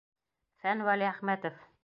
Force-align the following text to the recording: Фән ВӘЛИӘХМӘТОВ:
Фән 0.63 0.81
ВӘЛИӘХМӘТОВ: 0.87 1.65